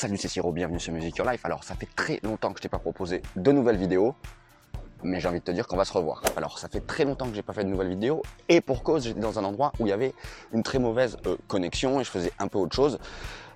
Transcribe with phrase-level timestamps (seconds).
[0.00, 1.44] Salut c'est bienvenue sur Music Your Life.
[1.44, 4.14] Alors ça fait très longtemps que je t'ai pas proposé de nouvelles vidéos,
[5.02, 6.22] mais j'ai envie de te dire qu'on va se revoir.
[6.38, 9.04] Alors ça fait très longtemps que j'ai pas fait de nouvelles vidéos, et pour cause
[9.04, 10.14] j'étais dans un endroit où il y avait
[10.52, 12.98] une très mauvaise euh, connexion et je faisais un peu autre chose.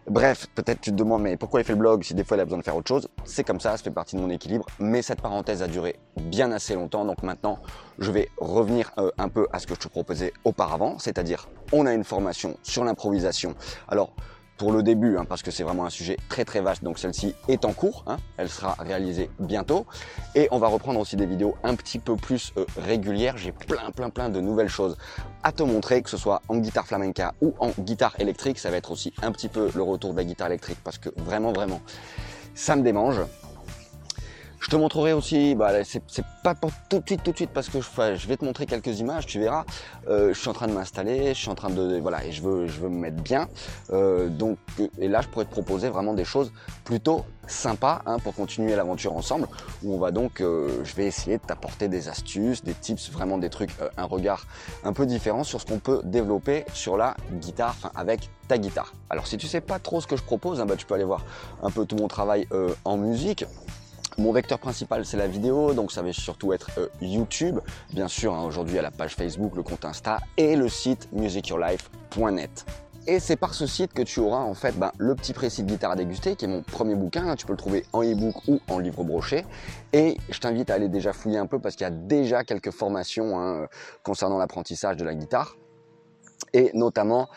[0.06, 2.40] Bref, peut-être tu te demandes mais pourquoi il fait le blog si des fois il
[2.40, 3.08] a besoin de faire autre chose?
[3.24, 6.52] C'est comme ça, ça fait partie de mon équilibre, mais cette parenthèse a duré bien
[6.52, 7.58] assez longtemps, donc maintenant
[7.98, 11.86] je vais revenir euh, un peu à ce que je te proposais auparavant, c'est-à-dire on
[11.86, 13.54] a une formation sur l'improvisation.
[13.88, 14.12] Alors
[14.64, 17.34] pour le début, hein, parce que c'est vraiment un sujet très très vaste, donc celle-ci
[17.48, 19.84] est en cours, hein, elle sera réalisée bientôt,
[20.34, 23.90] et on va reprendre aussi des vidéos un petit peu plus euh, régulières, j'ai plein
[23.94, 24.96] plein plein de nouvelles choses
[25.42, 28.78] à te montrer, que ce soit en guitare flamenca ou en guitare électrique, ça va
[28.78, 31.82] être aussi un petit peu le retour de la guitare électrique, parce que vraiment vraiment,
[32.54, 33.20] ça me démange,
[34.64, 37.68] je te montrerai aussi, bah, c'est pas pour tout de suite, tout de suite, parce
[37.68, 39.66] que je, vais te montrer quelques images, tu verras.
[40.08, 42.40] Euh, je suis en train de m'installer, je suis en train de, voilà, et je
[42.40, 43.46] veux, je veux me mettre bien.
[43.92, 44.56] Euh, donc,
[44.98, 46.50] et là, je pourrais te proposer vraiment des choses
[46.84, 49.48] plutôt sympas hein, pour continuer l'aventure ensemble.
[49.82, 53.36] Où on va donc, euh, je vais essayer de t'apporter des astuces, des tips, vraiment
[53.36, 54.46] des trucs, un regard
[54.82, 58.94] un peu différent sur ce qu'on peut développer sur la guitare, enfin avec ta guitare.
[59.10, 61.04] Alors, si tu sais pas trop ce que je propose, hein, bah, tu peux aller
[61.04, 61.22] voir
[61.62, 62.48] un peu tout mon travail
[62.86, 63.44] en musique.
[64.16, 67.58] Mon vecteur principal c'est la vidéo, donc ça va surtout être euh, YouTube,
[67.92, 72.64] bien sûr hein, aujourd'hui à la page Facebook, le compte Insta et le site musicyourlife.net.
[73.06, 75.68] Et c'est par ce site que tu auras en fait ben, le petit précis de
[75.68, 77.36] guitare à déguster qui est mon premier bouquin, hein.
[77.36, 79.44] tu peux le trouver en e-book ou en livre broché.
[79.92, 82.70] Et je t'invite à aller déjà fouiller un peu parce qu'il y a déjà quelques
[82.70, 83.66] formations hein,
[84.04, 85.56] concernant l'apprentissage de la guitare
[86.52, 87.28] et notamment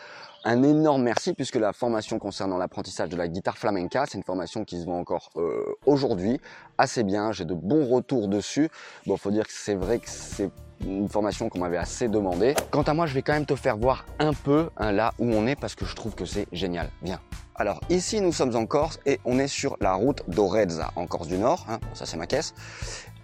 [0.44, 4.64] un énorme merci puisque la formation concernant l'apprentissage de la guitare flamenca, c'est une formation
[4.64, 6.40] qui se vend encore euh, aujourd'hui
[6.78, 7.32] assez bien.
[7.32, 8.68] J'ai de bons retours dessus.
[9.06, 10.50] Bon, faut dire que c'est vrai que c'est
[10.80, 12.54] une formation qu'on m'avait assez demandé.
[12.70, 15.26] Quant à moi, je vais quand même te faire voir un peu hein, là où
[15.32, 16.90] on est parce que je trouve que c'est génial.
[17.02, 17.20] Viens.
[17.56, 21.26] Alors ici, nous sommes en Corse et on est sur la route d'Orezza, en Corse
[21.26, 21.66] du Nord.
[21.68, 21.80] Hein.
[21.94, 22.54] ça, c'est ma caisse.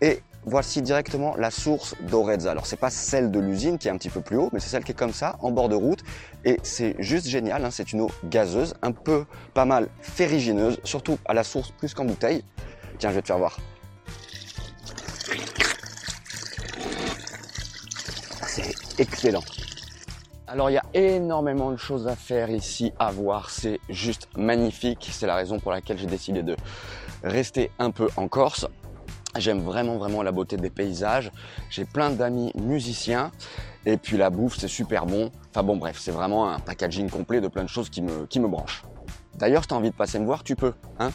[0.01, 2.51] Et voici directement la source d'Orezza.
[2.51, 4.69] Alors c'est pas celle de l'usine qui est un petit peu plus haut, mais c'est
[4.69, 6.01] celle qui est comme ça, en bord de route.
[6.45, 7.71] Et c'est juste génial, hein.
[7.71, 9.25] c'est une eau gazeuse, un peu
[9.55, 12.45] pas mal ferrigineuse, surtout à la source plus qu'en bouteille.
[12.99, 13.59] Tiens, je vais te faire voir.
[18.47, 19.43] C'est excellent.
[20.47, 25.09] Alors il y a énormément de choses à faire ici, à voir, c'est juste magnifique.
[25.11, 26.55] C'est la raison pour laquelle j'ai décidé de
[27.25, 28.69] rester un peu en Corse.
[29.37, 31.33] J'aime vraiment vraiment la beauté des paysages.
[31.71, 33.33] J'ai plein d'amis musiciens
[33.87, 35.31] et puis la bouffe c'est super bon.
[35.51, 38.41] Enfin bon bref, c'est vraiment un packaging complet de plein de choses qui me, qui
[38.41, 38.85] me branchent.
[39.37, 40.73] D'ailleurs, si tu envie de passer me voir, tu peux.
[40.99, 41.11] Hein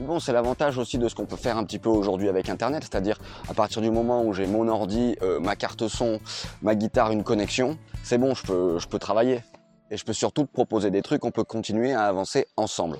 [0.00, 2.84] Bon, c'est l'avantage aussi de ce qu'on peut faire un petit peu aujourd'hui avec Internet,
[2.84, 6.20] c'est-à-dire à partir du moment où j'ai mon ordi, euh, ma carte son,
[6.62, 9.42] ma guitare, une connexion, c'est bon, je peux, je peux travailler.
[9.90, 12.96] Et je peux surtout te proposer des trucs, on peut continuer à avancer ensemble.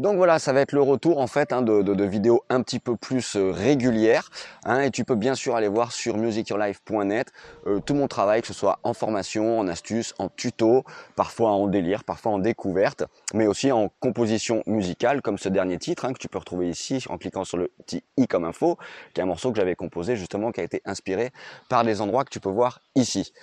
[0.00, 2.96] Donc voilà, ça va être le retour en fait hein, de, vidéos un petit peu
[2.96, 4.30] plus euh, régulières.
[4.64, 7.30] Hein, et tu peux bien sûr aller voir sur musicyourlife.net
[7.66, 10.84] euh, tout mon travail, que ce soit en formation, en astuces, en tuto,
[11.16, 16.06] parfois en délire, parfois en découverte, mais aussi en composition musicale, comme ce dernier titre
[16.06, 18.78] hein, que tu peux retrouver ici en cliquant sur le petit i comme info,
[19.12, 21.30] qui est un morceau que j'avais composé justement, qui a été inspiré
[21.68, 23.34] par des endroits que tu peux voir ici.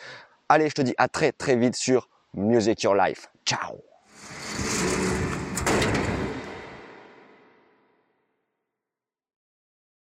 [0.49, 3.27] Allez, je te dis à très très vite sur Music Your Life.
[3.45, 3.86] Ciao